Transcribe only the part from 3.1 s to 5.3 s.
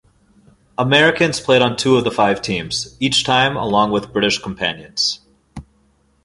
time along with British companions.